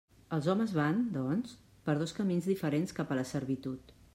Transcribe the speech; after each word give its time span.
Els 0.35 0.45
homes 0.53 0.71
van, 0.77 1.03
doncs, 1.17 1.53
per 1.89 1.95
dos 2.01 2.15
camins 2.21 2.51
diferents 2.53 2.99
cap 3.01 3.13
a 3.13 3.19
la 3.21 3.29
servitud. 3.35 3.95